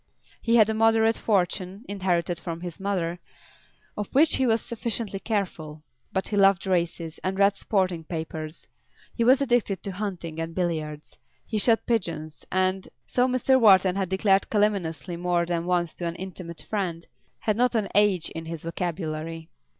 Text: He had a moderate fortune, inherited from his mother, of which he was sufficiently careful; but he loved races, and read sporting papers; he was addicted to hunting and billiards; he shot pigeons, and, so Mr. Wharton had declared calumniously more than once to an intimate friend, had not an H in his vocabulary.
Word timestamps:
He 0.41 0.55
had 0.55 0.67
a 0.67 0.73
moderate 0.73 1.15
fortune, 1.19 1.85
inherited 1.87 2.39
from 2.39 2.61
his 2.61 2.79
mother, 2.79 3.19
of 3.95 4.07
which 4.15 4.37
he 4.37 4.47
was 4.47 4.59
sufficiently 4.59 5.19
careful; 5.19 5.83
but 6.11 6.29
he 6.29 6.35
loved 6.37 6.65
races, 6.65 7.19
and 7.23 7.37
read 7.37 7.55
sporting 7.55 8.03
papers; 8.05 8.65
he 9.13 9.23
was 9.23 9.41
addicted 9.43 9.83
to 9.83 9.91
hunting 9.91 10.39
and 10.39 10.55
billiards; 10.55 11.15
he 11.45 11.59
shot 11.59 11.85
pigeons, 11.85 12.43
and, 12.51 12.87
so 13.05 13.27
Mr. 13.27 13.59
Wharton 13.59 13.95
had 13.95 14.09
declared 14.09 14.49
calumniously 14.49 15.17
more 15.17 15.45
than 15.45 15.67
once 15.67 15.93
to 15.93 16.07
an 16.07 16.15
intimate 16.15 16.63
friend, 16.63 17.05
had 17.37 17.55
not 17.55 17.75
an 17.75 17.87
H 17.93 18.31
in 18.31 18.45
his 18.45 18.63
vocabulary. 18.63 19.49